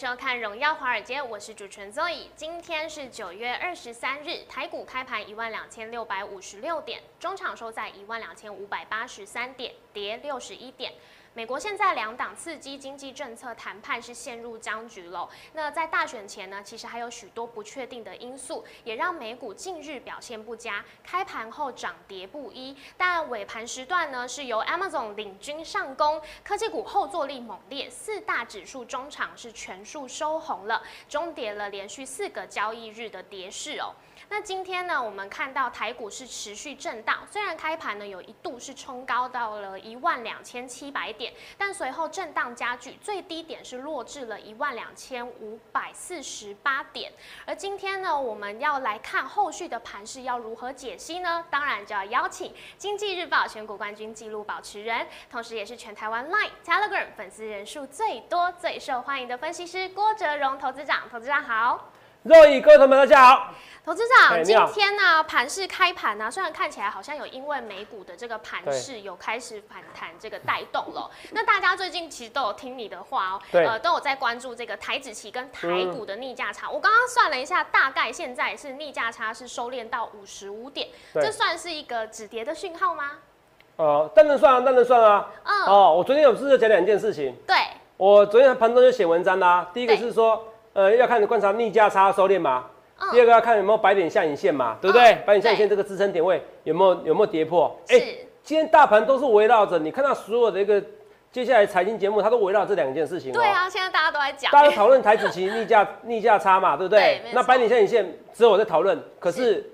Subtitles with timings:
[0.00, 2.28] 收看《荣耀华尔街》，我是主持人 Zoe。
[2.34, 10.94] 今天是九月二十三日，台股开盘一万两千六百五十六点，中场收在一万两千五百八十三点，跌六十一点。
[11.32, 15.28] 美国现在两党刺激经济政策谈判是陷入僵局了。
[15.52, 20.84] 那在大选前呢，其实还有许多不确定的因素，也让美股近日表现不佳。
[21.04, 33.94] 开盘后涨跌不一，但尾盘时段呢是由 Amazon 领军上攻，科技股后坐力猛烈，四大指数中场是全数收红了，终结了连续四个交易日的跌势哦。
[34.32, 47.12] 那今天呢，我们看到台股是持续震荡，虽然开盘呢有一度是冲高到了一万两千七百点，但随后震荡加剧，最低点是落至了一万两千五百四十八点。
[47.44, 51.44] 而今天呢，我们要来看后续的盘势要如何解析呢？
[51.50, 61.08] 当然就要邀请经济日报选股冠军纪录保持人，同时也是全台湾 Line、Telegram 粉丝人数最多、最受欢迎的分析师郭哲荣投资长。
[61.10, 61.90] 投资长好。
[62.24, 63.54] 肉意各位同学们，大家好。
[63.82, 76.68] 投资长，今天呢盘市开盘呢，虽然看起来好像有因为美股的这个盘势有开始反弹这个带动了，那大家最近其实都有听你的话哦，对呃，都有在关注这个台指期跟台股的逆价差。
[76.70, 83.12] 我刚刚算了一下，大概现在是逆价差是收敛到五十五点，对这算是一个止跌的讯号吗？
[83.76, 85.26] 呃，当然算啊，当然算啊。
[85.42, 87.34] 嗯，哦，我昨天有是不是讲两件事情？
[87.46, 87.56] 对，
[87.96, 92.64] 我昨天盘中就写文章啦、第一个是说，呃，要看观察逆价差收敛嘛。
[92.66, 92.76] 嗯
[93.12, 95.12] 第二个要看有没有白点下影线嘛，对不对？
[95.12, 97.74] 嗯白点下影线对这个支撑点位有没有有没有跌破？
[97.88, 97.98] 哎，
[98.42, 100.82] 今天大盘都是围绕着你看到所有的一个
[101.32, 103.34] 接下来财经节目，它都围绕这两件事情、哦。
[103.34, 103.46] 对。
[103.46, 107.22] 啊，现在大家都在讲，大家都讨论台子期逆价 逆价差嘛，对不对？
[107.32, 108.04] 那白点下影线
[108.34, 109.64] 只有我在讨论，可是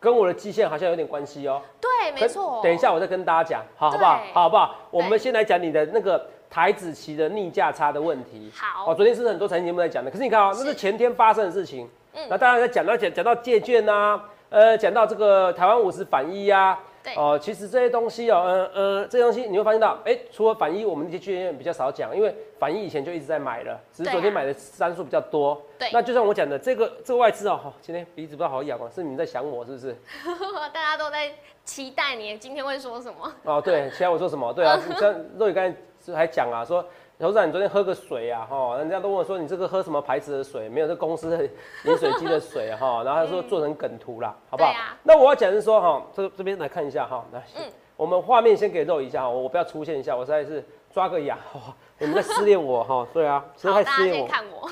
[0.00, 1.62] 跟我的基线好像有点关系哦。
[1.80, 2.60] 对，没可错。
[2.64, 4.32] 等一下我再跟大家讲，好好不好对？
[4.32, 4.74] 好不好？
[4.90, 8.50] 我对们先来讲你的那个台子期的逆价差的问题。
[8.54, 11.88] 好哦，昨天是很多财经节目在讲的，可是你看啊、是那是前天发生的事情。
[12.14, 14.18] 嗯那大家在讲到讲讲到借券呐、
[14.48, 25.60] 呃，讲到这个台湾五十反一呀、对哦，其实这些东西哦，呃呃，这些东西你会发现到，哎、除了反一，我们那些券比较少讲，因为反一以前就一直在买了，只是昨天买的单数比较多。
[25.78, 29.94] 对那就像我讲的，这个这个外资哦，哦今天鼻子不知道好痒哦，是你们在想我是不是？
[30.72, 31.30] 大家都在
[31.66, 33.30] 期待你今天会说什么。
[33.42, 34.50] 哦，对，期待我说什么？
[34.54, 35.76] 对啊， 像肉宇刚才
[36.06, 36.84] 是还讲啊，说
[37.18, 40.68] 董事长你昨天喝个水啊，哈，人家都问我说你这个喝什么牌子的水？
[40.68, 41.44] 没有，这公司的
[41.84, 44.70] 饮水机的水啊哈， 然后他说做成梗图啦，好不好？
[44.70, 47.64] 啊那我要讲的是说哈，这这边来看一下哈，来，嗯
[47.96, 50.62] 我们画面先给肉一下哈，我不要出现一下，我实在是
[50.92, 54.28] 抓个痒，哈， 你们在思念我哈，对啊，实在好，太大家先失恋我。
[54.28, 54.70] 看我，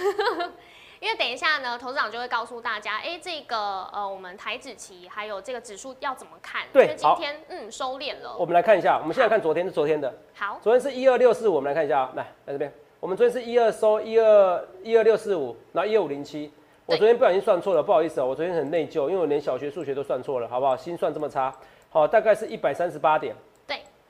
[1.04, 6.62] 因为等一下呢，投资长就会告诉大家，哎、这个呃，我们台指期还有这个指数要怎么看？
[6.72, 8.34] 对今天嗯收敛了。
[8.38, 16.50] 我们来看一下，我们现在看昨天是昨天的，好，昨天是一二六四五，我们来看一下啊，来来这边，我们昨天是一二收一二一二六四五，然后一二五零七。
[16.86, 20.74] 我昨天不小心算错了，不好意思哦、我昨天很内疚，因为我连小学数学都算错了，好不好？
[20.74, 21.54] 心算这么差，
[21.90, 23.36] 好，大概是一百三十八点。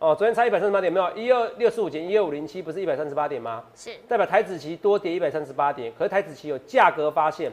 [0.04, 1.16] 对，哦，昨天差一百三十八点没有？
[1.16, 3.64] 一二六四五减一二五零七不是一百三十八点吗？
[3.74, 7.50] 是代表台子期多跌一百三十八点，可是台子期有价格发现，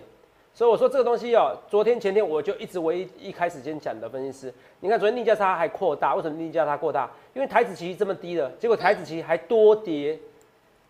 [0.53, 7.09] 所以我说这个东西哦，昨天前天我就一直唯一一开始先讲的分析师，你看昨天逆价差还扩大，为什么逆价差扩大？
[7.33, 10.19] 因为台子期这么低了，结果台子期还多跌，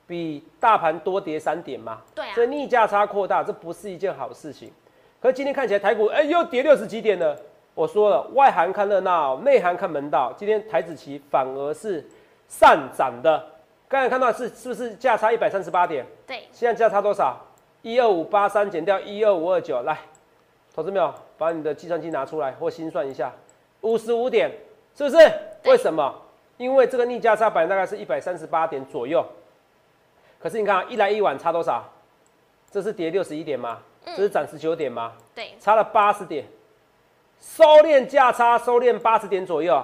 [0.08, 4.72] 比大盘多跌三点嘛，对啊所以逆价差扩大，这不是一件好事情。
[5.22, 7.38] 可是今天看起来台股哎、又跌六十几点了，
[7.74, 12.06] 我说了外行看热闹，内行看门道，今天台子期反而是
[12.48, 13.44] 上涨的。
[13.88, 16.06] 刚才看到是是不是价差一百三十八点？
[16.28, 17.38] 对，现在价差多少？
[17.82, 19.98] 一二五八三减掉一二五二九，来，
[20.74, 21.14] 投资没有？
[21.38, 23.34] 把你的计算机拿出来或心算一下，
[23.82, 24.52] 五十五点，
[24.96, 25.18] 是不是？
[25.66, 26.14] 为什么？
[26.58, 29.26] 因为这个逆价差本来大概是一百三十八点左右，
[30.40, 31.84] 可是你看啊，一来一往差多少？
[32.70, 33.80] 这是跌六十一点吗？
[34.06, 35.14] 这是涨十九点吗？
[35.34, 36.46] 对，差了八十点，
[37.42, 39.84] 收敛价差收敛八十点左右，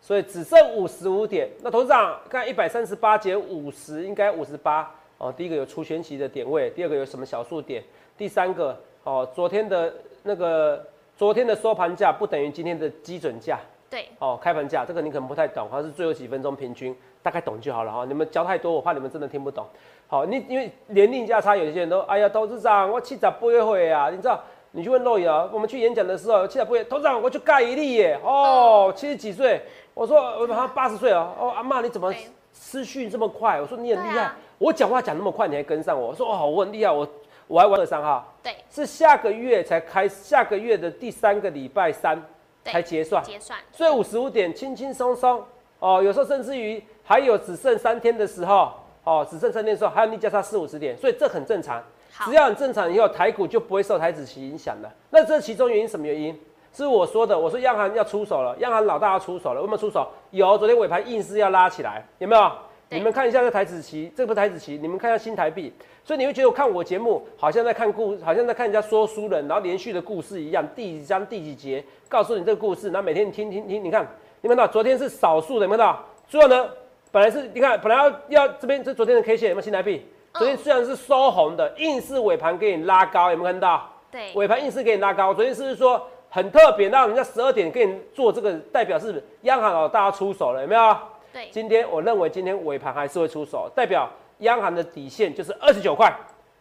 [0.00, 1.48] 所以只剩五十五点。
[1.62, 5.32] 那董事长看一百三十八减五十，应该五十八哦。
[5.32, 7.82] 第一个有除权期的点位，第二个有什么小数点，
[8.18, 9.94] 第三个哦，昨天的
[10.24, 10.84] 那个
[11.16, 19.64] 昨天的收盘价不等于今天的基准价对，哦，开盘价这个你可能不太懂，好像是最后几分钟平均，大概懂就好了哈、你们教太多，我怕你们真的听不懂。
[20.08, 24.42] 好，你因为年龄价差，有些人都哎呀，董事长我七十八岁啊，你知道？
[24.76, 29.62] 你去问肉眼啊，我们去演讲的时候，七十八岁，董事长我去盖一粒耶，哦，七十几岁，
[29.94, 32.26] 我说我好像八十岁啊，哦，阿妈你怎么对。
[32.52, 33.60] 失讯这么快？
[33.60, 34.36] 我说你很厉害，啊。
[34.58, 36.08] 我讲话讲那么快，你还跟上我？
[36.08, 37.08] 我说哦，我很厉害，我
[37.46, 42.20] 我还玩二三号，对，是下个月才开，下个月的第三个礼拜三
[42.64, 45.40] 才结算，结算，所以五十五点轻轻松松。
[45.78, 48.72] 哦，有时候甚至于还有只剩三天的时候，
[49.04, 51.80] 哦，只剩三天的时候，还有逆加差四五十点，所以这很正常。
[52.16, 54.92] 好只要很正常，以后台股就不会受台子期影响了。
[55.10, 56.38] 那这其中原因什么原因？
[56.72, 60.08] 是我说的，我说央行要出手了，央行老大要出手了，有没有出手？
[60.30, 62.52] 有，昨天尾盘硬是要拉起来，有没有？
[62.90, 65.72] 你们看一下这台子棋，这不是台子棋，你们看一下新台币，
[66.04, 74.06] 所以你会觉得我看我节目好像在看故，好像在看人家说书人，然后连续的故事一样，第几章第几节告诉你这个故事，然后每天你听听听，你看，
[74.40, 76.04] 你们看到昨天是少数的，有没有看到？
[76.28, 76.68] 最后呢，
[77.10, 80.06] 本来是你看本来要要这边这昨天的 K 线有没有新台币？
[80.36, 83.88] 昨天虽然是收红的，硬是尾盘给你拉高，有没有看到？
[84.10, 85.32] 对，尾盘硬是给你拉高。
[85.32, 90.96] 昨天是不是说很特别，让人家十二点给你做这个，代表是央行老大家出手了，有没有？
[91.32, 96.12] 对，今天我认为今天尾盘还是会出手，代表央行的底线就是二十九块。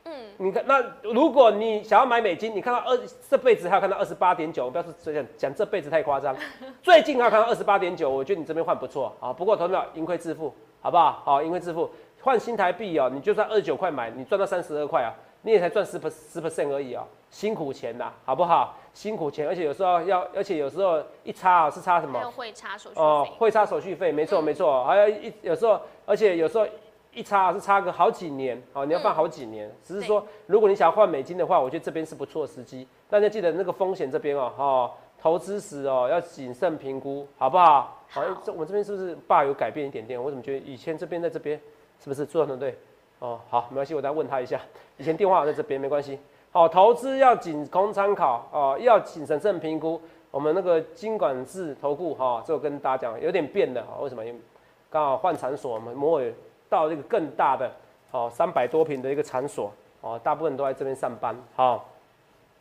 [0.05, 2.95] 嗯，你看，那如果你想要买美金，你看到二
[3.27, 6.35] 这辈子还有看到二十八点九，不要说这样讲这辈子太夸张，
[6.83, 9.33] 最近还有看到二十八点九，我觉得你这边换不错啊。
[9.33, 11.23] 不过投票盈亏自负，好不好？
[11.25, 11.89] 好，盈亏自负，
[12.23, 18.77] 换新台币哦，你就算二十九块买，你赚到三十二块啊，你也才赚十 per 十 percent 而已啊、辛苦钱呐，好不好？
[18.93, 22.23] 辛苦钱，而且有时候要，而且有时候一差啊是差什么还？
[22.23, 26.65] 有汇差手续哦费，，会差手续费，没错嗯没错，还有一有时候，而且有时候
[27.11, 29.69] 一差是差个好几年，哦，你要放好几年。
[29.83, 32.87] 只是说，如果你想要换美金的话，我觉得这边是不错的时机。
[33.09, 37.99] 大家记得那个风险这边哦，哦，投资时哦要谨慎评估，好不好？
[38.07, 40.23] 好，这我们这边是不是爸有改变一点点？
[40.23, 41.59] 我怎么觉得以前这边在这边
[42.03, 42.77] 是不是做团队？
[43.19, 44.59] 哦，好，没关系，我再问他一下。
[44.97, 46.19] 以前电话在这边没关系。
[46.51, 50.01] 好，投资要仅供参考哦，要谨审慎评估。
[50.29, 54.25] 我们那个金管制投顾哈，这我跟大家讲有点变了哈，为什么？
[54.25, 54.39] 因为
[54.89, 56.29] 刚好换场所，我们摩尔
[56.67, 57.71] 到这个更大的
[58.11, 59.71] 哦三百多平的一个场所
[60.01, 61.81] 哦，大部分都在这边上班哈。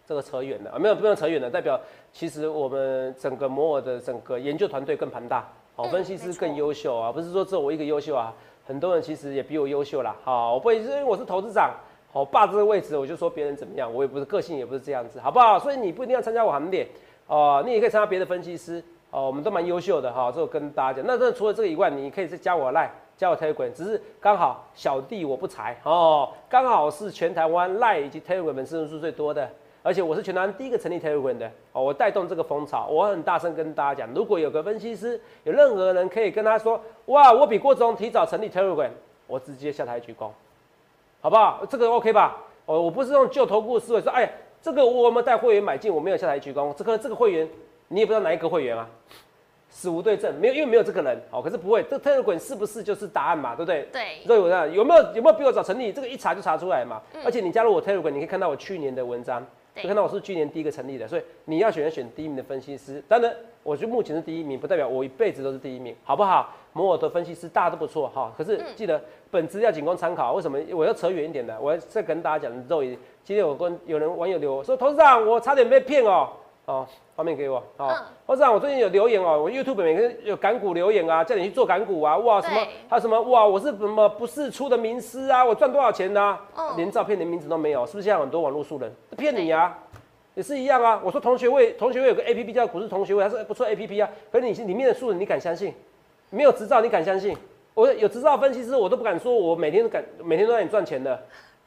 [0.06, 1.80] 这个扯远了啊，没有不用扯远了，代表
[2.12, 8.34] 其实我们整个摩尔的整个研究团队更庞大，哦，嗯分析师更优秀啊，不是说只有我一个优秀啊，
[8.66, 10.14] 很多人其实也比我优秀啦。
[10.24, 11.70] 好，我不会因为我是投资长，
[12.12, 15.58] 好霸这个位置，我就说别人怎么样，我也不是个性也不是这样子，好不好？
[15.58, 16.86] 所以你不一定要参加我行列，
[17.26, 21.06] 哦，你也可以参加别的分析师，哦，我们都蛮优秀的哈，这我跟大家讲。
[21.06, 22.90] 那这除了这个以外，你可以再加我赖。
[23.14, 29.48] 加我 Telegram，只是刚好小弟我不才哦，刚好是全台湾赖以及 Telegram 粉丝人数最多的，
[29.82, 38.90] 而且我是全台湾第一个成立 Telegram 的哦，我带动这个风潮，我很大声跟大家讲，如果有个分析师，有任何人可以跟他说，哇，我比郭总提早成立 Telegram，
[39.26, 40.30] 我直接下台鞠躬，
[41.20, 41.66] 好不好？
[41.68, 42.38] 这个 OK 吧？
[42.66, 44.30] 哦，我不是用旧投顾的思维说，哎呀，
[44.60, 47.48] 这个我有没有带会员买进，我没有下台鞠躬，这个这个会员
[47.88, 48.88] 你也不知道哪一个会员啊，
[49.68, 53.88] 死无对证，没有，因为没有这个人，哦，可是不会，这 Telegram 是不是就是答案嘛，对不对？
[53.92, 55.92] 对，所以我讲有没有有没有比我早成立？
[55.92, 57.02] 这个一查就查出来嘛。
[57.24, 59.44] 而且你加入我 Telegram，你可以看到我去年的文章，
[59.74, 61.08] 对就看到我是去年第一个成立的。
[61.08, 63.02] 所以你要选选第一名的分析师。
[63.08, 66.54] 当然，我觉得目前是第一名，不代表我一辈子都是第一名，好不好？
[66.74, 68.32] 摩尔的分析师大家都不错哈。
[68.36, 70.32] 可是记得本质要仅供参考。
[70.32, 71.58] 为什么我要扯远一点的？
[71.60, 72.96] 我要再跟大家讲肉眼。
[73.24, 76.30] 今天我跟有人网友留我说，董事长，我差点被骗哦。
[76.64, 76.86] 哦，
[77.16, 77.58] 画面给我。
[77.76, 89.76] 哦嗯，董事长，我最近有留言哦，我 YouTube 每个人有港股留言啊，叫你去做港股啊，哇，什么还有什么哇，我是什么不是出的名师啊，我赚多少钱呢、嗯连照片连名字都没有，是不是现在很多网络素人骗你啊、
[90.34, 91.00] 也是一样啊。
[91.04, 94.08] 我说同学会，同学会有个 A P P 叫股市同学会，还是不错 A P P 啊。
[94.30, 95.74] 可是你是里面的素人，你敢相信？
[96.30, 97.36] 没有执照你敢相信？
[97.74, 101.20] 我有执照分析师，我都不敢说我每天都敢每天都让你赚钱的，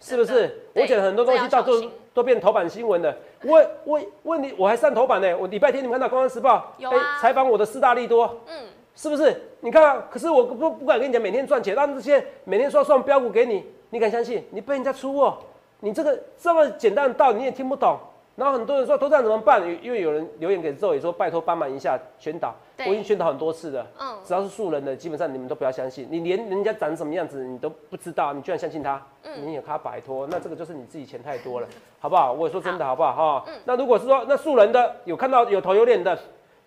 [0.05, 0.47] 是不是？
[0.71, 3.15] 对我讲很多东西到最后这要小心都变头版新闻了。
[3.41, 5.35] 问问问你，我还上头版呢。
[5.35, 9.35] 我礼拜天你们看到《公安时报》有啊哎采访我的四大利多，嗯，是不是？
[9.61, 14.45] 你看啊，可是我不不敢跟你讲每天赚钱，让这些每天说算标股给你，你敢相信？
[14.51, 15.39] 你被人家出货，
[15.79, 17.97] 你这个这么简单的道理你也听不懂。
[18.35, 19.61] 然后很多人说，头长怎么办？
[19.81, 22.53] 因为有人留言给周也说，拜托帮忙一下宣导。
[22.79, 26.05] 我已经宣导很多次了，嗯只要是素人的，基本上你们都不要相信。
[26.11, 31.67] 你连人家长什么样子你都不知道，你居然相信他，嗯你也他摆脱，那这个就是你自己钱太多了，
[31.99, 32.33] 好不好？
[32.33, 33.39] 我也说真的，好不好？
[33.39, 36.17] 哈、那如果是说那素人的有看到有头有脸的，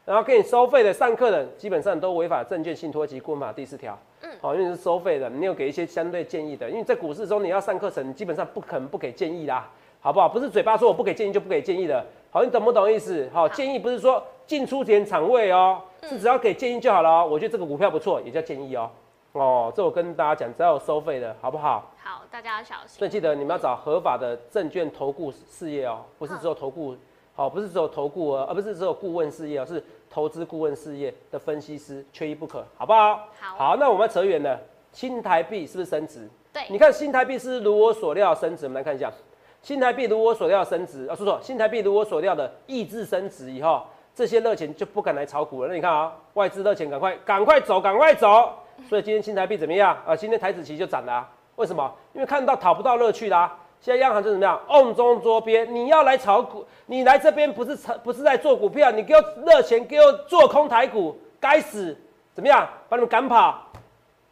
[0.07, 3.99] 然后给你收费的上课的，基本上都违反证券信托及顾问法第四条。
[4.23, 9.69] 嗯，好，因为你是收费的，你有给一些相对建议的，因为在股市中你要上课程，你基本上不可能不给建议啦，
[10.01, 10.29] 好不好？
[10.29, 13.29] 不是嘴巴说我不给建议就不给建议的，好，你懂不懂意思？
[13.33, 17.29] 好，建议不是说进出点场位哦，是只要给建议就好了哦。
[17.31, 18.91] 我觉得这个股票不错，也叫建议哦。
[19.33, 21.91] 哦，这我跟大家讲，只要有收费的，好不好？
[22.03, 23.11] 好，大家要小心所以。
[23.11, 26.97] 记得你们要找合法的证券投顾事业哦，不是只有投顾，
[27.35, 33.29] 好、不是只有投顾哦，而不是只有顾问事业哦，是投资顾问事业的分析师，缺一不可，好不好？
[33.39, 34.59] 好那我们扯远了，
[34.93, 36.29] 新台币是不是升值？
[36.53, 39.13] 对，你看新台币是如我所料升值，我们来看一下，
[39.63, 43.83] 新台币如我所料升值啊，叔叔，新台币如我所料的抑制升值以后，
[44.15, 45.69] 这些热钱就不敢来炒股了。
[45.69, 48.51] 那你看啊，外资热钱赶快赶快走，赶快走。
[48.89, 50.15] 所以今天新台币怎么样啊？
[50.15, 51.93] 今天台子期就涨了、啊，为什么？
[52.15, 53.57] 因为看到讨不到乐趣啦。
[53.81, 54.61] 现在央行就怎么样？
[54.69, 55.65] 瓮中捉鳖。
[55.67, 61.97] 你要来炒股，你来这边不是炒，不是在做股票，你给我热钱，给我做空台股，该死！
[62.33, 62.69] 怎么样？
[62.89, 63.63] 把你们赶跑。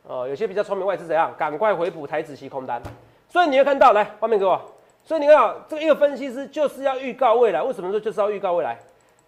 [0.05, 1.33] 哦，有些比较聪明外资怎样？
[1.37, 2.81] 赶快回补台子期空单。
[3.29, 4.61] 所以你会看到，来画面给我。
[5.07, 7.63] 所以你看，这个一个分析师就是要预告未来。
[7.63, 8.77] 为什么说就是要预告未来？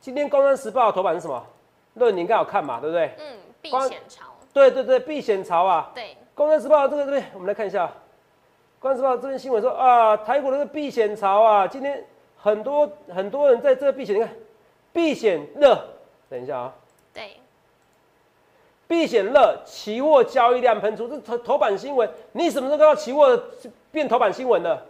[0.00, 1.40] 今天《工商时报》的头版是什么？
[1.94, 3.12] 论你应该有看嘛，对不对？
[3.16, 4.24] 嗯，避险潮。
[4.52, 5.92] 对对对，避险潮啊。
[5.94, 6.04] 对，
[6.34, 7.86] 《工商时报》这个这边，我们来看一下，
[8.80, 12.04] 《工商时报》这边新闻说啊，台股那个避险潮啊，今天
[12.36, 14.28] 很多很多人在这个避险，你看，
[14.92, 15.78] 避险热。
[16.28, 16.74] 等一下啊。
[17.14, 17.36] 对。
[18.88, 22.10] 避险热，期货交易量喷出，这头头版新闻。
[22.32, 23.40] 你什么时候看到期货
[23.92, 24.84] 变头版新闻的？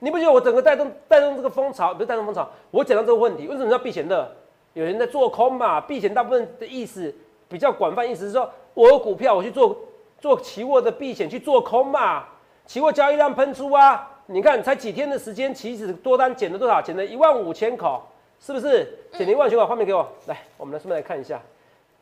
[0.00, 1.94] 你不觉得我整个带动带动这个风潮？
[1.94, 4.28] 不是带动风潮，我讲到这个问题，为什么叫避险热？
[4.72, 5.80] 有人在做空嘛？
[5.80, 7.14] 避险大部分的意思
[7.48, 9.76] 比较广泛，意思是说我有股票，我去做
[10.18, 12.24] 做期货的避险去做空嘛？
[12.66, 14.08] 期货交易量喷出啊！
[14.26, 16.80] 你看才几天的时间，期指多单减了多少？
[16.80, 18.00] 减了一万五千口，
[18.38, 18.96] 是不是？
[19.12, 21.42] 减了一万五千口，画面给我来，我们来顺便来看一下。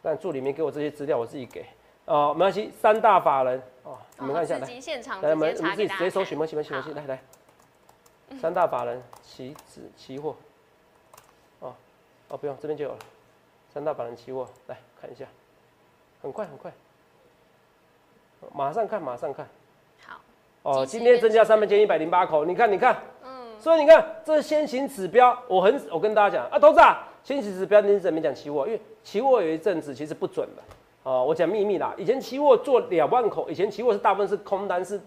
[0.03, 1.65] 但助理没给我这些资料，我自己给。
[2.05, 4.69] 哦，没关系，三大法人哦，你们看一下来。
[5.23, 7.19] 来，我们我们自己直接搜寻，没关系，没关系，来来。
[8.41, 10.37] 三大法人期指期货。
[11.61, 11.75] 哦
[12.29, 12.99] 哦，不用，这边就有了。
[13.73, 15.25] 三大法人期货，来看一下，
[16.23, 16.73] 很快很快。
[18.55, 19.47] 马上看，马上看。
[20.07, 20.21] 好。
[20.63, 22.97] 哦，今天增加三千一百零八口，你看，你看。
[23.25, 23.61] 嗯。
[23.61, 25.37] 所以你看，这是先行指标。
[25.49, 27.09] 我很，我跟大家讲啊，投资啊。
[27.25, 28.67] 先行指标你怎么讲期货？
[28.67, 30.63] 因为期货有一阵子其实不准的
[31.03, 31.25] 哦。
[31.25, 35.01] 我讲秘密啦，以前期货做两万口，以前期货是大部分是空单，是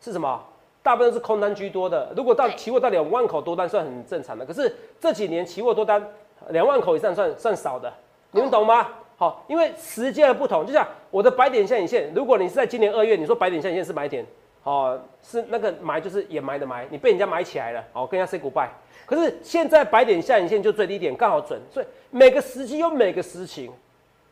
[0.00, 0.44] 是什么？
[0.84, 2.12] 大部分是空单居多的。
[2.14, 4.44] 如果到期货到两万口多单算很正常的。
[4.44, 6.06] 可是这几年期货多单
[6.50, 7.90] 两万口以上算算少的，
[8.32, 8.86] 你们懂吗？
[9.16, 14.26] 好，因为时间的不同，就像我的白点下影线，如果你是在今年二月，你说白点下影线是买点，
[14.64, 18.68] 哦，是那个埋就是掩埋的埋，你被人家埋起来了，哦，跟人家 say goodbye。
[19.06, 23.72] 可是现在白点下影线就最低点刚好准，所以每个时机有每个时情，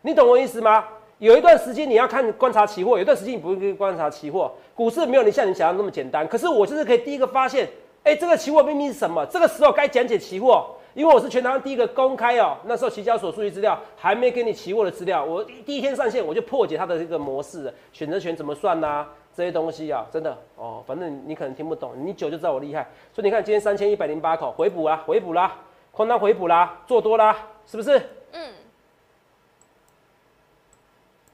[0.03, 0.85] 你懂我意思吗？
[1.23, 4.53] 有一段时间你要看观察期货，有一段时间你不用观察期货。
[4.75, 6.27] 股市没有你像你想象那么简单。
[6.27, 7.69] 可是我就是可以第一个发现，
[8.03, 9.25] 哎，这个期货秘密是什么？
[9.27, 19.07] 这个时候该讲解期货，因为我是全台湾第一个公开哦，那时候期交所数据资料还没给你期货的资料，我第一天上线我就破解它的这个模式，选择权怎么算呐？
[19.33, 22.83] 这些东西啊，真的哦，反正你可能听不懂，你久就知道我厉害。
[23.13, 25.57] 所以你看，今天三千一百零八口回补啦，回补啦，
[25.93, 27.97] 空单回补啦，做多啦，是不是？
[28.33, 28.51] 嗯。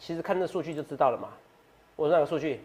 [0.09, 1.29] 其实看这数据就知道了嘛。
[1.95, 2.63] 我哪个数据？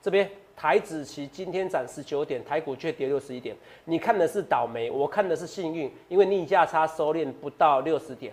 [0.00, 3.56] 这边台子期今天涨十九点，台股却跌六十一点。
[3.84, 8.32] 你看的是倒霉，我看的是幸运，因为逆价差收敛不到六十点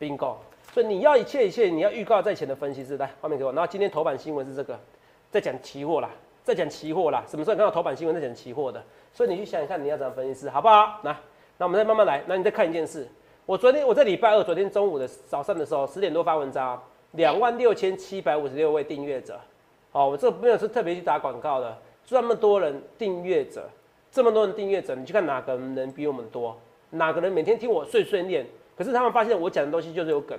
[0.00, 0.34] ，bingo。
[0.72, 3.52] 所以你要一切一切，你要预告在前的分析师来画面给我。
[3.52, 4.76] 然后今天头版新闻是这个。
[5.30, 6.10] 在讲期货啦，
[6.42, 8.82] 在讲期货啦，什么时候看到头版新闻在讲期货的？
[9.12, 10.98] 所以你去想一看，你要怎么分析，好不好？
[11.04, 11.16] 来，
[11.56, 12.20] 那我们再慢慢来。
[12.26, 13.06] 那你再看一件事，
[13.46, 19.40] 我昨天我在礼拜二昨天中午的早上的时候，十点多发文章，两万六千七百五十六位订阅者。
[19.92, 23.68] 哦，我这个没有是特别去打广告的，这么多人订阅者，
[24.10, 26.56] 这么多人订阅者，你去看哪个人比我们多？
[26.90, 28.46] 哪个人每天听我碎碎念？
[28.76, 30.38] 可是他们发现我讲的东西就是有梗。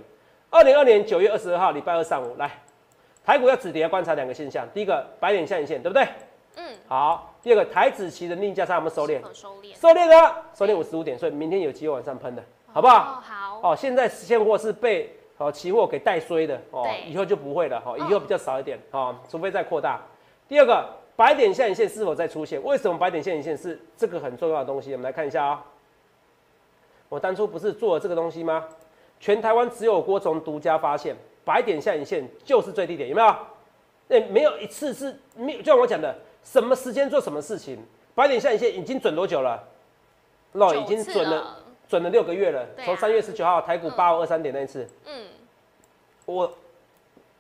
[0.50, 2.50] 二零二年九月二十二号礼拜二上午来。
[3.26, 4.68] 台股要止跌，要观察两个现象。
[4.74, 6.08] 第一个，白点下影线，对不对？
[6.58, 6.66] 嗯。
[6.88, 7.34] 好。
[7.42, 9.22] 第二个，台子期的逆价差有没有收敛？
[9.34, 9.80] 收敛。
[9.80, 13.22] 收敛了，收敛五十五点，所以明天有机会往上喷的，好不好？
[13.22, 13.60] 好。
[13.64, 20.02] 哦，现在现货是被哦期货给带衰的哦，以后就不会了哦，以后比较少一点哦，除非再扩大。
[20.48, 22.64] 第二个，白点下影线是否再出现？
[22.64, 24.92] 为什么白点下影线是这个很重要的东西？
[24.94, 25.66] 我们来看一下啊。
[27.10, 28.66] 我当初不是做了这个东西吗？
[29.20, 31.16] 全台湾只有郭总独家发现。
[31.46, 33.28] 白点下影线就是最低点，有没有？
[34.08, 37.78] 哎，没有一次是没有，就像我讲的，什么时间做什么事情。
[38.16, 39.62] 白点下影线已经准多久了？
[40.54, 42.66] 那已经准了，准了六个月了。
[42.86, 45.26] 从三月十九号台股八五二三点那一次，嗯，
[46.26, 46.52] 我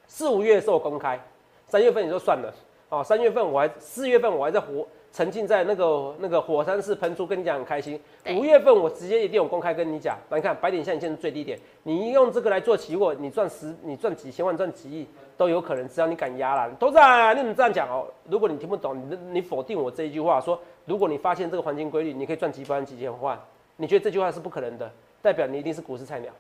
[0.08, 1.20] 四五月的时候公开，
[1.68, 2.54] 三月份也就算了。
[2.90, 4.86] 哦，三月份我还四月份我还在火。
[5.16, 8.02] 沉浸在那个那个火山式喷出，跟你讲很开心。
[8.32, 15.08] 五月份我直接一定有公开跟你讲，来看白点线是最低点，你用这个来做期货，你赚十，你赚几千万，赚几亿
[15.38, 16.74] 都有可能，只要你敢压了。
[16.80, 18.08] 都在，你怎么这样讲哦？
[18.28, 23.40] 如果你听不懂，你你否定我这一句话，说如果你发现这个黄金规律，你可以赚几百万、几千万，
[23.78, 26.32] 你觉得这句话是不可能的，代表你一定是股市菜鸟。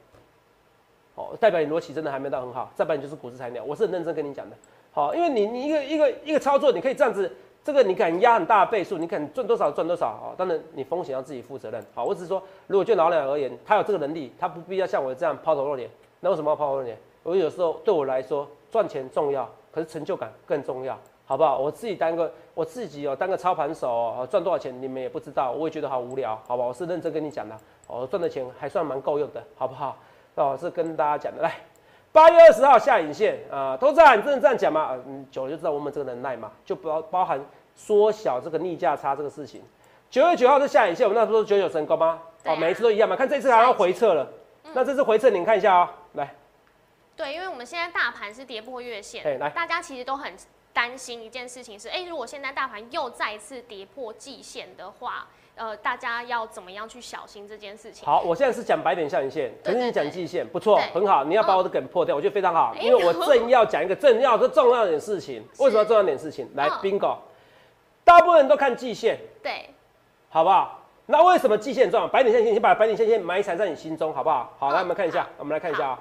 [1.15, 3.63] 哦，代表你逻辑真的还没到很好，再不然就是股市菜鸟。
[3.63, 4.55] 我是很认真跟你讲的，
[4.91, 7.31] 好，因为你你一个一个一个操作，你可以这样子。
[7.65, 10.35] 这个你敢压很大的倍数，你敢赚多少赚多少啊？
[10.37, 11.81] 当然你风险要自己负责任。
[11.95, 15.89] 好，我只是说，如果就老两而言，他有这个能力，他不必要像我这样抛头露脸。
[16.19, 16.97] 那为什么要抛头露脸？
[17.23, 20.99] 我有时候对我来说，赚钱重要，可是成就感更重要。
[21.33, 21.37] 好。
[21.37, 21.57] 不好？
[21.57, 26.63] 我自己当个我自己哦，当个操盘手哦，赚多少钱你们也不知道，我也觉得好无聊，好吧？
[26.63, 29.97] 我是认真跟你讲的，哦，赚的钱还算蛮够用的，好不好？
[30.35, 31.41] 哦，是跟大家讲的。
[31.41, 31.55] 来，
[32.11, 34.95] 八月二十号下影线啊，投资人真的这样讲吗？
[35.07, 37.43] 嗯，久了就知道我们这个能耐嘛，就包包含
[37.75, 39.63] 缩小这个逆价差这个事情。
[40.11, 42.19] 九月九号是下影线，我们那时候九九神功吗？
[42.45, 43.15] 哦，每一次都一样嘛。
[43.15, 44.27] 看这次还要回撤了，
[44.73, 46.35] 那这次回撤你看一下啊，来。
[47.15, 50.33] 对，因为我们现在大盘是跌破月线，哎，来，大家其实都很
[50.73, 58.03] 担心一件事情是，哎，如果现在大盘又再次跌破季线的话，呃，大家要怎么样去小心这件事情？
[58.05, 66.49] 好，我现在是讲白点下影线，可是你讲季线，不错，很好，你要把我的梗破掉，我觉得非常好，因为我正要讲一个正要的重要点事情，为什么要重要点事情？
[66.55, 67.17] 来，bingo，
[68.03, 69.69] 大部分人都看季线，对，
[70.29, 70.79] 好不好？
[71.05, 72.07] 那为什么季线重要？
[72.07, 74.51] 白点线，先把白点线先埋藏在你心中，好不好？
[74.57, 75.99] 好，来我们看一下，我们来看一下啊。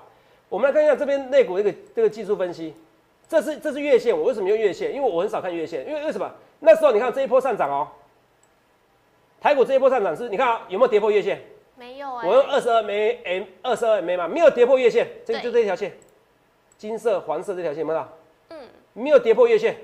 [0.48, 2.74] 我们来看一下这边肋骨这个这个技术分析，
[3.32, 4.94] 这是这是月线，我为什么用月线？
[4.94, 6.30] 因为我很少看月线，因为为什么？
[6.60, 7.88] 那时候你看这一波上涨哦，
[9.40, 11.40] 台股这一波上涨是，你看啊有没有跌破月线？
[11.74, 15.96] 没有啊我用二十二 M 二十二 M 嘛，没有跌破月线，这就这一条线，
[16.76, 18.06] 金色黄色这条线，有没有？
[18.50, 18.58] 嗯，
[18.92, 19.76] 没有跌破月线，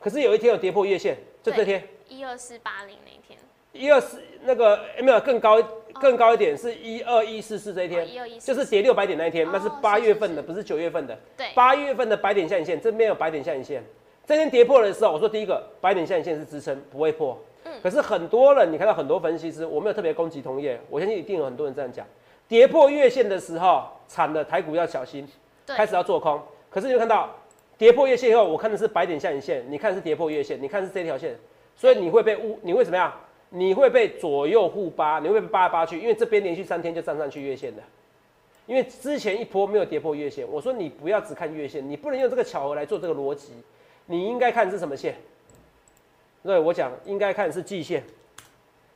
[0.00, 3.38] 可是有一天有跌破月线，就这天，一二四八零那一天，
[3.72, 5.62] 一二四那个没有更高。
[6.00, 8.06] 更高一点是一二一四四这一天，
[8.38, 11.18] 就是跌六百点那一天，那是八月份的，不是九月份的。
[11.36, 13.82] 对，八月份的白点下影线，这边有白点下影线，
[14.24, 17.36] 这天跌破的时候，我说第一个白点下影线是支撑，不会破。
[17.64, 17.72] 嗯。
[17.82, 22.06] 可是很多人，你看到很多分析师，我没有特别攻击同业，我相信一定有很多人这样讲，
[22.46, 25.26] 跌破月线的时候，惨的台股要小心，
[25.66, 26.40] 开始要做空。
[26.70, 27.28] 可是你看到
[27.76, 31.36] 跌破月线以后，我看的是白点下影线，你看是跌破月线，你看是这条线，
[31.74, 33.12] 所以你会被误，你会怎么样？
[33.50, 37.82] 你会被左右互扒，你会被扒来扒去，因为这边连续三天就站上去月线的，
[38.66, 40.46] 因为之前一波没有跌破月线。
[40.50, 43.52] 我说你不要只看月线，你不能用这个巧合来做这个逻辑，
[44.06, 45.16] 你应该看是什么线？
[46.42, 48.04] 对，我讲应该看是季线，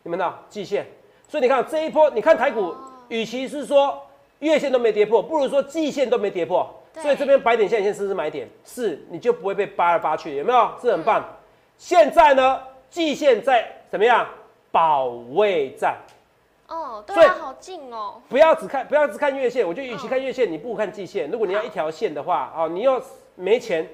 [0.02, 0.86] 你们呢季线。
[1.28, 2.74] 所以你看这一波，你看台股，
[3.08, 4.00] 与其是说
[4.40, 6.68] 月线都没跌破，不如说季线都没跌破。
[7.00, 8.46] 所以这边白点线线是不是买点？
[8.66, 10.70] 是，你就不会被扒来扒去，有没有？
[10.82, 11.24] 是很棒。
[11.78, 12.60] 现在呢，
[12.90, 14.28] 季线在怎么样？
[14.72, 15.98] 保卫战，
[16.66, 18.14] 哦，对啊，好近哦。
[18.30, 19.64] 不要只看，不要只看月线。
[19.68, 21.30] 我觉得与其看月线，你不如看季线。
[21.30, 23.00] 如果你要一条线的话，哦，你又
[23.34, 23.86] 没钱，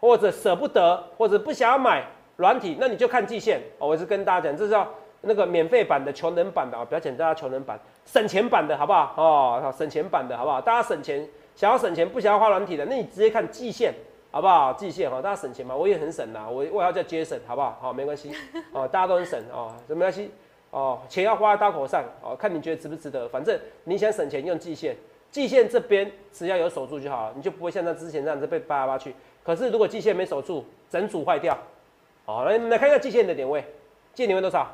[0.00, 2.04] 或者舍不得，或者不想要买
[2.36, 3.60] 软体，那你就看季线。
[3.78, 4.86] 哦，我是跟大家讲，这是叫
[5.20, 9.14] 那个免费版的穷人版的啊，不要讲大家求人版，省钱版的好不好？
[9.16, 10.60] 哦，省钱版的好不好？
[10.60, 13.94] 大家省钱，想要省钱，不想要花软体的，那你直接看季线。
[14.34, 14.72] 好不好？
[14.72, 17.78] 季线哈，大家省钱嘛，我也很省呐，我我要叫节省，好不好？
[17.80, 18.32] 好，没关系
[18.74, 20.28] 哦，大家都很省哦，没关系
[20.72, 24.96] 哦，钱要花在刀口上哦，看你觉得值不值得，反正你想省钱用季线，
[25.30, 29.14] 季线这边只要有守住就好了，你就不会像那之前这样子被扒来扒去。
[29.44, 31.56] 可是如果季线没守住，整组坏掉。
[32.26, 33.64] 好，来来看一下季线的点位，
[34.14, 34.68] 季点位多少？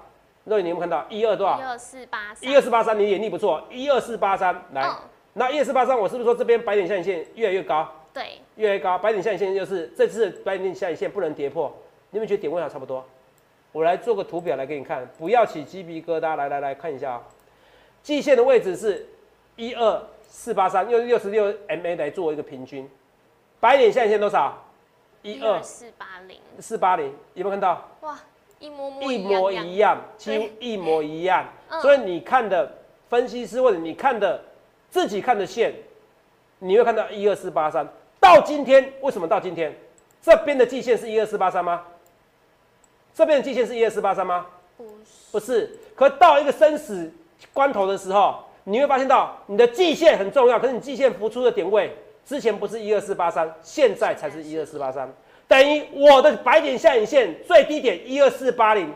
[0.44, 1.59] 肉眼你有没有看到一二多少？
[1.59, 2.51] 一二四八三。
[2.51, 4.90] 一二四八三，你眼力不错，一二四八三，来，
[5.35, 7.87] 那一二四八三，我是不是说这边白点下影线越来越高？
[8.12, 11.75] 对，越来越高，白点下影线就是这次白点下影线不能跌破，
[12.11, 13.03] 你们觉得点位还差不多？
[13.73, 17.23] 我来做个图表来给你看，不要起鸡皮疙瘩，来来来看一下啊，
[18.03, 19.09] 季线的位置是
[19.57, 22.87] 一二四八三，用六十六 MA 来做一个平均，
[23.61, 24.62] 白点下影线多少？
[25.23, 27.88] 一二四八零，四八零，有没有看到？
[28.03, 28.18] 哇，
[28.59, 31.46] 一模一模一样，几乎一模一样，
[31.81, 32.70] 所以你看的
[33.09, 34.42] 分析师或者你看的
[34.90, 35.73] 自己看的线，
[36.59, 37.88] 你会看到一二四八三。
[38.31, 39.75] 到今天，为什么到今天？
[40.23, 41.83] 这边的季线是一二四八三吗？
[43.12, 44.47] 这边的季线是一二四八三吗？
[44.77, 44.90] 不是，
[45.33, 45.79] 不是。
[45.97, 47.12] 可到一个生死
[47.53, 50.61] 关头的时候，你会发现到你的季线很重要。
[50.61, 51.93] 可是你季线浮出的点位，
[52.25, 55.12] 之前不是一二四八三，现在才是一二四八三，
[55.49, 58.95] 等于我的白点下影线最低点一二四八零，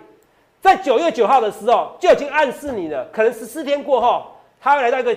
[0.61, 4.27] 在九月九号的时候就已经暗示你了，可能十四天过后，
[4.61, 5.16] 它会来到一个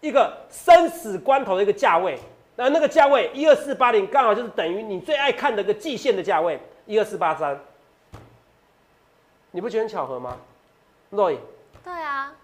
[0.00, 2.18] 一个生死关头的一个价位。
[2.60, 7.58] 那那个价位一二四八零，刚好就是等于你最爱看的个季线的价位一二四八三，
[9.50, 10.36] 你不觉得很巧合吗
[11.10, 11.38] ？Roy？
[11.82, 12.34] 对啊，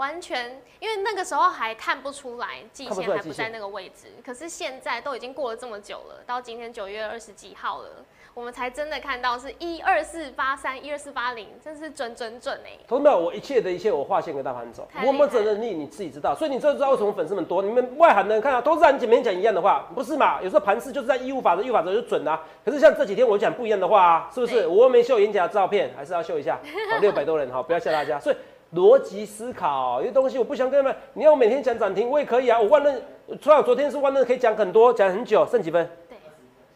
[0.00, 7.88] 完全，因为那个时候还看不出来季线还不在那个位置，可是现在都已经过了这么久了，到今天九月二十几号了。
[8.32, 12.78] 我们才真的看到是一二四八三一二四八零，真是准准准哎！
[12.88, 17.60] 同志们，我一切的一切我划线给大盘走，我没有能力你自己知道，所以你知道为什么粉丝们多？
[17.60, 20.40] 你们外行人看到都是按前面讲一样的话，不是嘛？
[20.40, 22.40] 有时候盘势就是在义务法则，义务法则就准啊。
[22.64, 24.66] 可是像这几天我讲不一样的话啊，是不是？
[24.66, 26.58] 我又没秀演讲的照片，还是要秀一下。
[26.92, 28.18] 好，六百多人哈，不要吓大家。
[28.20, 28.36] 所以
[28.74, 30.96] 逻辑思考，有些东西我不想跟他们。
[31.14, 32.60] 你要我每天讲涨停，我也可以啊。
[32.60, 33.02] 我万润，
[33.40, 35.88] 除了昨天是万润可以讲很多，讲很久，剩几分？
[36.08, 36.16] 对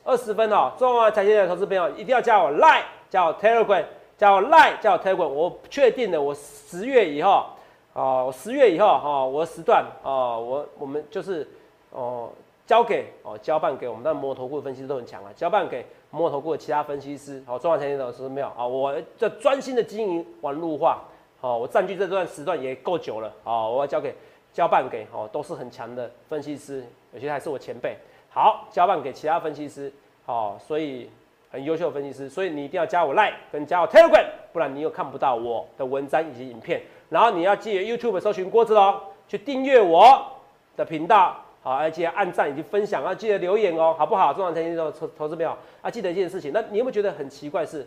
[0.03, 3.85] 二十分哦，中华财经的投资朋友一定要加我 Lie，加我 Telegram，
[4.19, 5.29] 加我 Line，加我 Telegram。
[5.29, 7.47] 我确定的，我十月以后，
[7.93, 11.49] 哦，十月以后哈，我的时段哦，我我们就是
[11.91, 12.29] 哦，
[12.67, 21.05] 交给哦，交办给我们的摩头顾分析师都很强啊，交办给摩头顾的其他分析师，好，中华财经的投资没有啊，我在专心的经营网路化，
[21.45, 24.15] 哦，我占据这段时段也够久了，哦，我要交给
[24.51, 27.99] 交办给哦，都是很强的分析师，有些还是我前辈。
[28.31, 29.93] 好，交办给其他分析师，
[30.25, 31.11] 好，所以
[31.51, 36.81] 很优秀的分析师，所以你一定要加我 Line 跟加我 Telegram，不然你又看不到我的文章以及影片。
[37.11, 40.27] 然后你要记得 YouTube 搜寻郭子龙，去订阅我
[40.79, 44.33] 的频道，好，而且按赞以及分享，要记得留言哦，好不好？
[44.33, 47.67] 中长财经投投投资票啊，记得一件事情，那你有没有觉得很奇怪？
[47.67, 47.87] 是，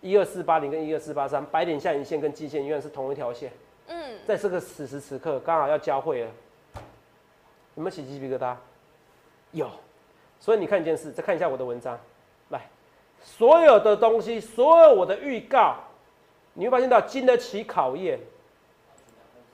[0.00, 3.52] 一二四八零跟一二四八三，白点下影线跟季线永远是同一条线。
[3.88, 6.30] 嗯，在这个此时此刻刚好要交汇了，
[7.74, 8.54] 有没有起鸡皮疙瘩？
[9.52, 9.68] 有，
[10.38, 11.98] 所以你看一件事，再看一下我的文章，
[12.50, 12.60] 来，
[13.22, 15.76] 所有的东西，所有我的预告，
[16.52, 18.18] 你会发现到经得起考验。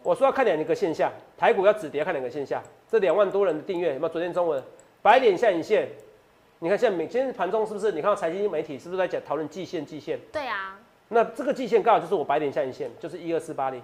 [0.03, 2.63] 我说要看两个现象，台股要止跌，看两个现象。
[2.91, 4.09] 这两万多人的订阅有没有？
[4.09, 4.63] 昨天中文
[5.01, 5.89] 白点下影线，
[6.65, 7.93] 你看现在每今天盘中是不是？
[7.93, 9.85] 你看到财经媒体是不是在讲讨论季线？
[9.85, 10.19] 季线？
[10.33, 10.79] 对啊。
[11.09, 13.83] 那这个季线刚好就是我白点下影线，就是一二四八零，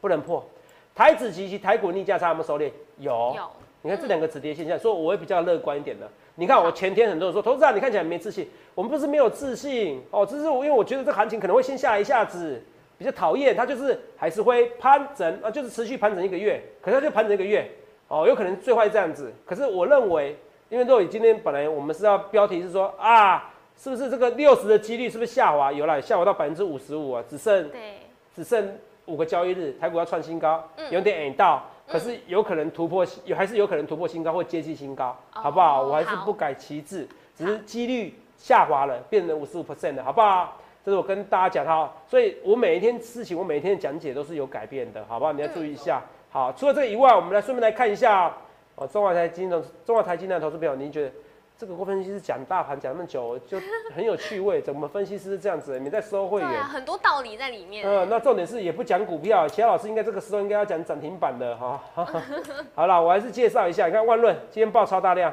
[0.00, 0.48] 不能破。
[0.94, 2.70] 台指及其台股逆价差有没有收敛？
[2.98, 3.34] 有。
[3.36, 3.50] 有。
[3.82, 6.08] 你看这两个止跌现象，所以我会比较乐观一点的。
[6.36, 12.62] 你看我前天很多人说，投资长你看起来没自信，我们不是没有自信哦，只是我因为我觉得这行情可能会先下来一下子，
[12.96, 17.68] 比较讨厌，它就是还是会盘整啊，就是持续盘整一个月，可是它就盘整一个月
[18.06, 19.32] 哦，有可能最坏这样子。
[19.44, 20.36] 可是我认为，
[20.70, 25.72] 因为若雨今天本来我们是要标题是说啊，是不是这个六十的几率是不是下滑？
[25.72, 27.94] 有了，下滑到百分之五十五啊，只剩对，
[28.34, 28.72] 只剩
[29.06, 31.62] 五个交易日，台股要创新高，有点引到。
[31.88, 35.82] 可是有可能突破，有还是有可能突破新高或接近新高，好不好？
[35.82, 37.04] 我还是不改旗帜，
[37.36, 40.56] 只是几率下滑了，变成五十五 percent 的，好不好？
[40.84, 45.32] 这是我跟大家讲哈，所以我每一天事情，我每一天的讲解都是有改变的，好不好？
[45.32, 46.00] 你要注意一下。
[46.30, 48.32] 好，除了这个以外，我们来顺便来看一下
[48.80, 51.12] 哦，中华台金的、中华台金的投资朋友，您觉得？
[51.58, 53.60] 这个郭分析师讲大盘讲那么久，就
[53.94, 54.62] 很有趣味。
[54.62, 55.78] 怎么分析师是这样子？
[55.78, 57.86] 你在收会员，很多道理在里面。
[57.86, 61.78] 嗯，那重点是也不讲股票，其他老师应该这个时候应该要讲涨停板的哈。
[62.74, 63.86] 好了，我还是介绍一下。
[63.86, 65.30] 你看万润今天爆超大量，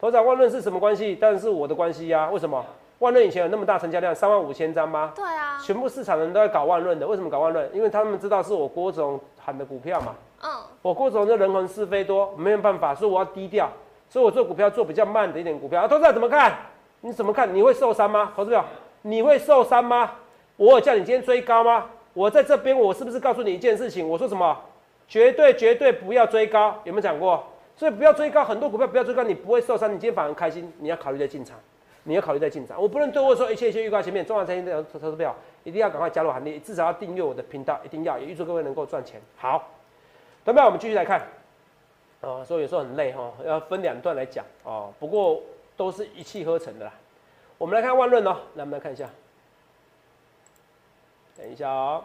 [0.00, 1.14] 头涨万润是什么关系？
[1.14, 2.28] 当然是我的关系呀。
[2.32, 2.64] 为什么？
[2.98, 5.12] 万润以前有那么大成交量，三万五千张吗？
[5.14, 5.56] 对啊。
[5.64, 7.70] 全部市场人都在搞万润的，为什么搞万润？
[7.72, 10.16] 因为他们知道是我郭总喊的股票嘛。
[10.42, 10.50] 嗯。
[10.82, 13.68] 我过总这人红是非多，没有办法，所以我要低调。
[14.08, 16.54] 所以我做股票做比较慢的一点股票，啊投资者怎么看？
[17.00, 17.52] 你怎么看？
[17.54, 18.32] 你会受伤吗？
[18.36, 18.62] 投资者，
[19.00, 20.12] 你会受伤吗？
[20.56, 21.86] 我有叫你今天追高吗？
[22.12, 24.06] 我在这边，我是不是告诉你一件事情？
[24.06, 24.54] 我说什么？
[25.08, 27.42] 绝对绝对不要追高，有没有讲过？
[27.74, 30.70] 所以不要追高，很多股票不要追高，你不会受伤，你今天反而开心。
[30.78, 31.58] 你要考虑再进场，
[32.04, 32.80] 你要考虑再进场。
[32.80, 39.18] 我不能对我说一切一切预告前面，中华财经的投资票一定要赶快加入行列，至少要订阅我的频道，一定要也预祝各位能够赚钱。
[39.36, 39.66] 好，
[40.44, 41.22] 等下我们继续来看。
[42.20, 44.92] 哦，所以有时候很累哈，要分两段来讲哦。
[45.00, 45.40] 不过
[45.76, 46.92] 都是一气呵成的啦。
[47.58, 49.08] 我们来看万润哦，来我们来看一下。
[51.36, 52.04] 等一下哦。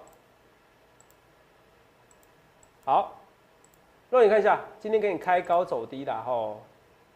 [2.85, 3.15] 好，
[4.09, 6.61] 若你看一下，今天给你开高走低的吼，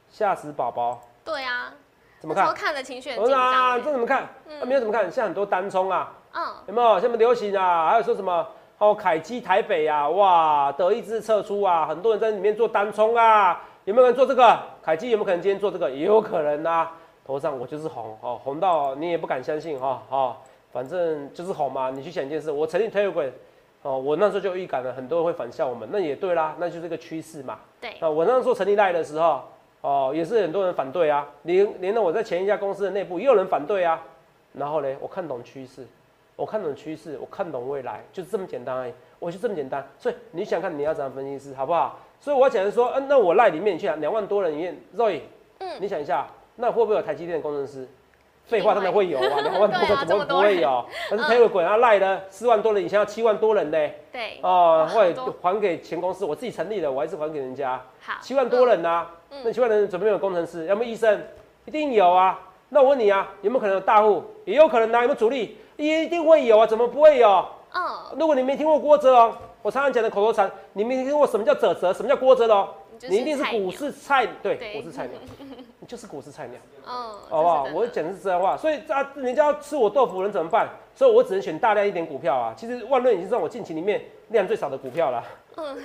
[0.09, 1.01] 吓死宝宝。
[1.23, 1.73] 对啊。
[2.19, 2.53] 怎么看？
[2.53, 3.83] 看的情绪很紧张。
[3.83, 4.23] 这怎么看？
[4.23, 5.03] 啊，没有怎么看？
[5.03, 6.13] 现在很多单冲啊。
[6.33, 6.53] 嗯。
[6.67, 6.99] 有没有？
[6.99, 7.89] 现在流行啊？
[7.89, 8.47] 还有说什么？
[8.81, 14.59] 哦，凯基台北啊，哇，德意志撤出啊，很多人在里面做单冲啊，有没有人做这个？
[14.81, 15.87] 凯基有没有可能今天做这个？
[15.91, 16.91] 也有可能啊。
[17.23, 20.35] 头上我就是红哦，红到你也不敢相信哈，哦，
[20.71, 21.91] 反正就是红嘛。
[21.91, 23.23] 你去想一件事，我曾经推过，
[23.83, 27.59] 哦，我那时候就预感了，很多人会反笑我们，那也对啦，那就是个趋势嘛。
[27.79, 27.91] 对。
[27.99, 29.43] 啊，我那时候成立赖的时候，
[29.81, 34.01] 哦，也是很多人反对啊，连连到我在前一家公司的内部也有人反对啊。
[34.53, 35.85] 然后呢，我看懂趋势。
[36.41, 38.93] 我看懂趋势，我看懂未来，就是这么简单而已。
[39.19, 41.99] 我就这么简单，所以你想看你要怎样分析师，好不好？
[42.19, 45.19] 所以我要讲的说，嗯，那我赖里面去啊，两万多人里面，Roy，
[45.59, 46.25] 嗯，你想一下，
[46.55, 47.87] 那会不会有台积电的工程师？
[48.47, 50.83] 废话，当然会有啊，两万多个 怎么不会有？
[51.11, 53.77] 但是 Telegram 啊赖的四万多人，以前要七万多人呢。
[54.11, 54.39] 对。
[54.41, 57.79] 哦，会还给前公司，我自己成立的，我还是还给人家。
[58.01, 58.13] 好。
[58.19, 59.05] 七万多人呐，
[59.43, 60.65] 那七万人准备有工程师？
[60.65, 61.21] 有没有医生？
[61.65, 62.39] 一定有啊。
[62.73, 64.23] 那我问你啊，有没有可能有大户？
[64.45, 65.57] 也有可能啊，有没有主力？
[65.87, 67.45] 一定会有啊，怎么不会有？
[67.73, 67.81] 嗯，
[68.19, 72.69] 如果你没听过郭哲哦，我常常讲的口头禅，你没听过什么叫哲哲，什么叫郭哲哦？
[73.09, 75.17] 你一定是股市菜，对，股市菜鸟，
[75.79, 76.93] 你就是股市菜鸟，嗯，
[77.29, 77.65] 好不好？
[77.73, 80.69] 我讲的是真话，所以啊，人家要吃我豆腐人怎么办？
[80.93, 82.53] 所以我只能选大量一点股票啊。
[82.55, 85.23] 其实万润已经是我近期里面量最少的股票了，
[85.57, 85.77] 嗯。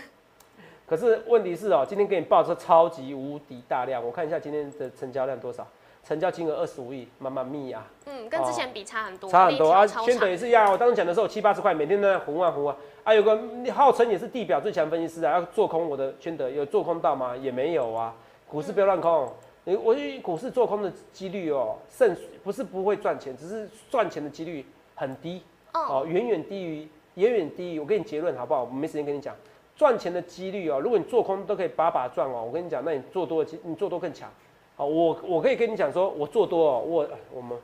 [0.86, 5.66] 可是问题是哦，今天给你报这超级无敌大量，我看一下今天的成交量多少。
[6.06, 9.80] 成交金额二十五亿，妈妈咪呀，嗯，跟之前比差很多，差很多啊。
[9.80, 12.76] 那一条超宣德也是一样，我当时讲的时候七八十块，每天都在红啊红啊。
[13.02, 13.36] 啊，有个
[13.74, 17.36] 号称也是地表最强分析师啊，要做空我的宣德，有做空到吗？
[17.36, 18.14] 也没有啊。
[18.46, 19.28] 股市不要乱空，
[19.64, 24.64] 你我股市做空的几率哦，胜不是不会赚钱，只是赚钱的几率
[24.94, 25.42] 很低
[25.74, 27.80] 哦，哦，远远低于，远远低于。
[27.80, 28.62] 我给你结论好不好？
[28.62, 29.34] 我没时间跟你讲，
[29.74, 34.30] 赚钱的几率哦，如果你做空都可以把把赚哦，我跟你讲，那你做多的几，你做多更强。
[34.76, 37.56] 好，我我可以跟你讲说，我做多哦，我我们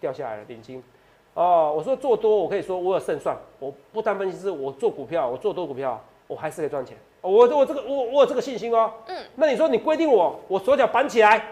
[0.00, 0.82] 掉下来了，领金。
[1.34, 3.36] 哦，我说做多，我可以说我有胜算。
[3.60, 6.96] 我不当分析师，我做股票，我做多股票，我还是可以赚钱。
[7.20, 8.92] 我我这个我我有这个信心哦。
[9.06, 9.16] 嗯。
[9.36, 11.42] 那你说你规定我，我手脚绑起来，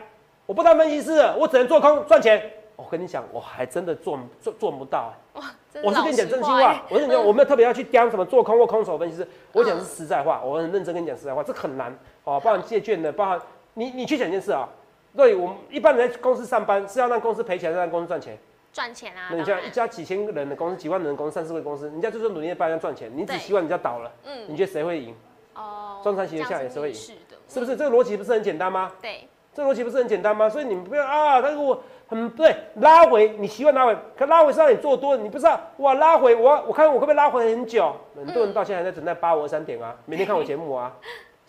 [0.45, 2.51] 我不当分析师，我只能做空赚钱。
[2.75, 5.15] 我跟你讲，我还真的做做做不到。
[5.35, 5.45] 哇，
[5.85, 6.83] 我是跟你讲真心话。
[6.91, 9.29] 我跟你讲， 我没有特别要去刁什么做空或空手分析师。
[9.53, 12.41] 我讲是实在话，我很认真跟你讲实在话，这很难哦。
[12.41, 13.41] 包含借券的，包含
[13.75, 14.69] 你你去想一件事啊。
[15.17, 18.39] 对我们一般人在公司上班是要让公司赔钱，让公司赚钱。
[18.73, 19.29] 赚钱啊！
[19.33, 24.13] 那你像一家几千个人的公司，几万人的公司，三四位公司，人家就是努力的帮人家赚钱，你只希望人家倒了。
[24.25, 24.45] 嗯。
[24.47, 25.15] 你觉得谁会赢？
[25.55, 26.01] 哦。
[26.05, 26.95] 中产企业下也是会赢。
[26.95, 27.37] 是的。
[27.49, 28.93] 是不是这个逻辑不是很简单吗？
[29.03, 29.27] 对。
[29.53, 30.49] 这个逻辑不是很简单吗？
[30.49, 37.93] 所以你们不要啊，他我很对拉回，你希望拉回，可拉回是让你做多，你不知道哇拉回我我看我会不会拉回很久？
[38.15, 40.97] 很多人到现在还在等待八五二三点啊， 每天看我节目啊，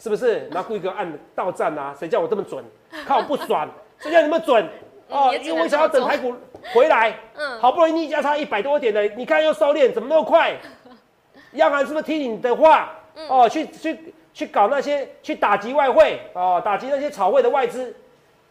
[0.02, 0.48] 是不是？
[0.52, 2.64] 然后故意给我按到站啊，谁叫我这么准？
[3.06, 3.70] 看我不爽。
[4.00, 4.68] 谁叫你们准
[5.10, 5.32] 哦？
[5.44, 6.34] 因为我想要等台股
[6.74, 10.58] 回来，嗯，好不容易逆价差一百多点的，你看又收敛，怎么那么快？
[11.54, 12.90] 央行是不是听你的话？
[13.30, 17.96] 哦，去去去搞那些去打击外汇哦，打击那些炒汇的外资？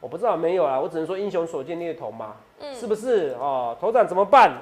[0.00, 2.36] 我不知道没有啊，我只能说英雄所见略同嘛，
[2.72, 3.34] 是不是？
[3.40, 4.52] 哦，头长怎么办？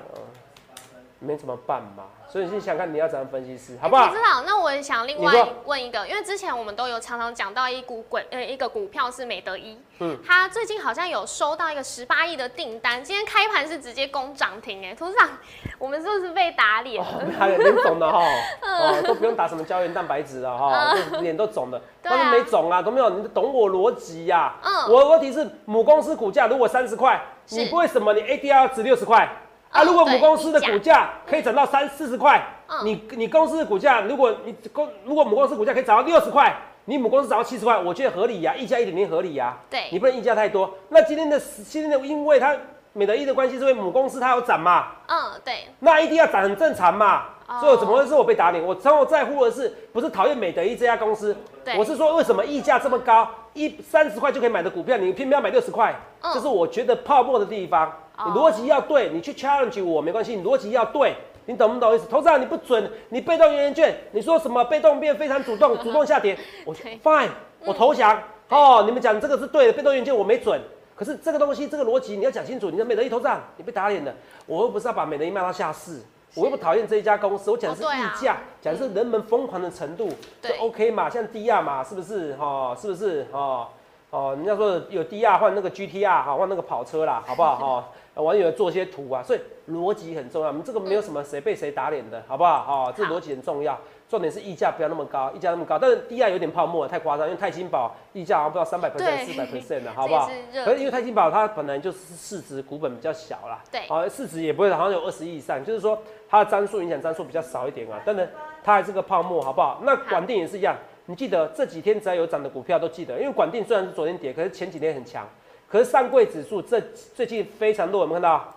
[1.18, 2.04] 没怎么办嘛。
[2.31, 4.11] 所以你想看你要怎样分析师，好不好？
[4.11, 4.42] 知道。
[4.44, 5.33] 那我想另外
[5.64, 15.31] 问一个，因为之前我们都有常常讲到一股股呃一个股票是美德一，嗯，它最近好像有收到一个十八亿的订单，今天开盘是直接攻涨停哎，董事长，
[15.78, 17.02] 我们是不是被打脸？
[17.40, 18.20] 打脸肿的哈，
[18.61, 24.54] 哦都不用打什么胶原蛋白质了哈，脸都肿的， 但是没肿啊，都没有，你懂我逻辑呀？
[24.62, 29.26] 嗯，我的问题是母公司股价如果三十块，你不会什么你 ADR 值六十块？
[29.70, 32.42] 啊，如果母公司的股价可以涨到三四十块，
[32.85, 36.54] 你你公司的股价，如果你公如果母公司股价可以涨到六十块，
[36.87, 39.57] 你母公司涨到七十块，我觉得合理呀，溢价一点点合理呀。
[39.68, 40.72] 对，你不能溢价太多。
[40.88, 42.57] 那今天的今天的，因为它
[42.94, 44.87] 美德一的关系，是因为母公司它有涨嘛？
[45.07, 45.66] 嗯，对。
[45.81, 47.24] 那一定要涨很正常嘛。
[47.61, 48.62] 所以怎么会是我被打脸？
[48.62, 51.35] 我真我在乎的是不是讨厌美德一这家公司？
[51.78, 55.94] 我是说为什么溢价这么高，一三十块就可以买的股票，你偏偏要买六十块？
[56.35, 57.90] 这是我觉得泡沫的地方。
[58.26, 61.14] 你逻辑要对，你去 challenge 我没关系，你逻辑要对，
[61.46, 62.07] 你懂不懂意思？
[62.09, 67.28] 投资人你不准，你被动元元券，你说什么被动变非常主动， 主动下跌，我 fine，
[67.64, 68.20] 我投降。
[68.48, 70.61] 哦，你们讲这个是对的，被动元券我没准，
[70.96, 72.70] 可是这个东西这个逻辑你要讲清楚。
[72.70, 74.12] 你的美德一投资你被打脸了，
[74.46, 76.00] 我又不是要把美德一卖到下市，
[76.35, 80.09] 我又不讨厌这一家公司，我讲的是溢价，讲的是人们疯狂的程度，
[80.42, 81.09] 这 OK 嘛？
[81.09, 82.35] 像低亚嘛，是不是？
[82.37, 83.26] 哈，是不是？
[83.31, 83.68] 哈，
[84.11, 87.57] 哦，人家说有低亚换那个 GTR 哈，换那个跑车啦，好不好？
[87.57, 87.88] 哈。
[88.22, 90.48] 网友做些图啊，所以逻辑很重要。
[90.48, 92.62] 我们这个没有什么谁被谁打脸的，好不好？
[92.62, 93.78] 好，这逻辑很重要。
[94.09, 97.26] 重点是溢价不要那么高，溢价那么高，但是低价有点泡沫，太夸张。
[97.26, 100.31] 因为泰金宝溢价好像不知道三百 percent、四百 percent 的， 好不好？
[100.64, 108.00] 可是因为泰金宝它本来就是市值股本比较小啦，对，好市值也不会好像有二十亿以上，就是说它的张数影响张数比较少一点啊。
[108.04, 108.26] 但呢
[108.64, 109.81] 它还是个泡沫，好不好？
[109.85, 115.28] 那广电也是一样，你记得这几天只要有涨的股票都记得，因为广电虽然是昨天跌，可是前几天很强。
[115.68, 116.81] 可是上柜指数这
[117.14, 118.54] 最近非常弱，有没有看到？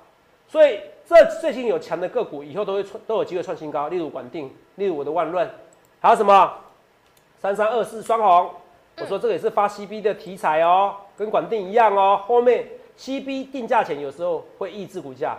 [0.47, 5.49] 所以这最近有强的个股，以后都会创都有机会创新高，例如管定，例如我的万润，
[5.99, 6.53] 还有什么
[7.37, 8.51] 三三二四双红，
[8.97, 12.21] 我说这个也是发 CB 的题材哦，跟管定一样哦。
[12.25, 12.65] 后面
[12.97, 15.37] CB 定价前有时候会抑制股价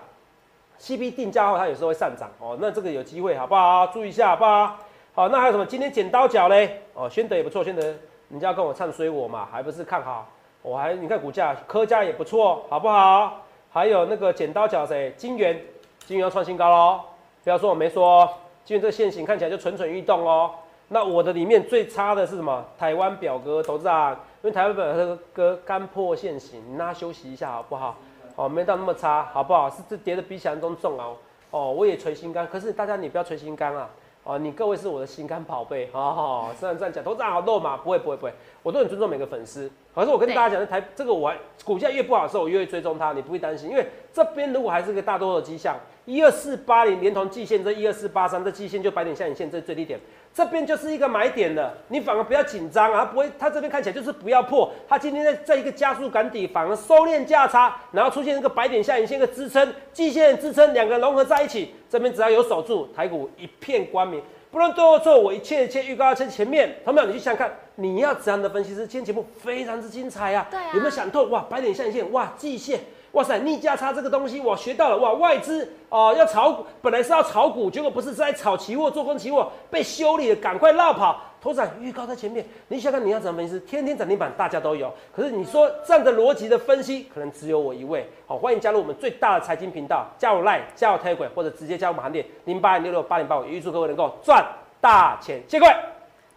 [0.80, 2.56] ，CB 定价后它有时候会上涨哦。
[2.60, 3.86] 那这个有机会好不好？
[3.88, 4.78] 注意一下好不好？
[5.14, 5.64] 好，那还有什么？
[5.66, 6.82] 今天剪刀脚嘞？
[6.94, 7.82] 哦，宣德也不错，宣德
[8.30, 10.26] 人家跟我唱衰我嘛，还不是看好？
[10.62, 13.42] 我还你看股价，科家也不错，好不好？
[13.70, 15.12] 还有那个剪刀脚谁？
[15.16, 15.60] 金元，
[16.06, 17.00] 金元要创新高喽！
[17.42, 18.28] 不要说我没说，
[18.64, 20.52] 金元这线型看起来就蠢蠢欲动哦。
[20.88, 22.64] 那我的里面最差的是什么？
[22.78, 27.96] 台湾表哥投资啊，因为台湾表哥干破线型，你让他休息一下好不好？
[28.36, 29.68] 哦，没到那么差，好不好？
[29.68, 31.16] 是这跌的比想象中重哦。
[31.50, 33.90] 哦，我也捶心肝，可是大家你不要捶心肝啊！
[34.24, 39.70] 哦，你各位是我的心肝宝贝，好好，虽然这样讲，投资好肉嘛，不会不会不会，我都很尊重每个粉丝。
[39.94, 45.76] 可是我跟大家讲，台这个我还股价越不好的时候，我越会追踪它，你不会担心，因为这边如果还是个大多的迹象，
[46.06, 50.00] 一二四八零连同季线，这一二四八三这季线就白点下影线，这是最低点，
[50.32, 64.22] 这边就是一个买点了，你反而不要紧张啊，不会，它这边看起来就是不要破，它今天在在一个加速赶底，反而收敛价差，然后出现一个白点下影线一个支撑，季线支撑两个融合在一起，这边只要有守住，台股一片光明。
[64.52, 66.76] 不论对或错，我一切一切预告在前面。
[66.84, 68.86] 同学们，你去想想看，你要怎样的分析师？
[68.86, 70.46] 今天节目非常之精彩啊！
[70.50, 71.22] 对啊有没有想透？
[71.28, 72.80] 哇，白点下影线，哇，季线，
[73.12, 74.98] 哇塞，逆价差这个东西，我学到了。
[74.98, 81.18] 哇，外资哦、要炒股，本来是要炒股，结果不是是在炒期货，做空期货被修理了，赶快绕跑。
[81.42, 83.58] 头涨预告在前面，你想想看，你要怎么分析？
[83.66, 88.08] 天天涨停板大家都有，可是你说这样的逻辑的分析，可能只有我一位。
[88.28, 94.46] 好，欢迎加入我们最大的财经频道，加入 Line，加入 Telegram，或者直接加入我们行列零八零六六八零八五，也预祝各位能够赚
[94.80, 95.76] 大钱，谢谢各位。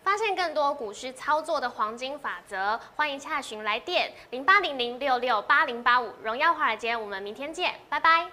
[0.03, 6.09] 发现更多股市操作的黄金法则，欢迎洽询来电零八零零六六八零八五。
[6.23, 8.25] 荣耀华尔街，我们明天见，拜拜。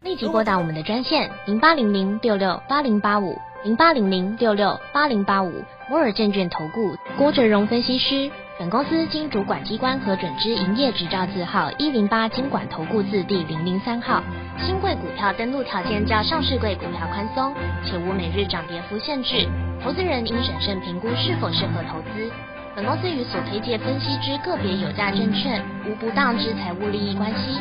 [0.00, 5.52] 立即拨打我们的专线零八零零六六八零八五零八零零六六八零八五
[5.90, 8.30] 摩尔证券投顾郭哲荣分析师。
[8.58, 14.22] 本公司经主管机关核准之营业执照字号一零八金管投顾字第零零三号。
[14.60, 19.48] 新贵股票登录条件较上市贵股票宽松，且无每日涨跌幅限制。
[19.82, 22.30] 投资人应审慎评估是否适合投资。
[22.74, 27.60] 本公司与所推介分析之个别有价证券无不当之财务利益关系。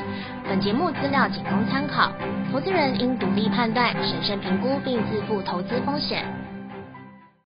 [0.50, 2.12] 本节目资料仅供参考，
[2.52, 6.26] 投资人应独立判断、审慎评估并自负投资风险。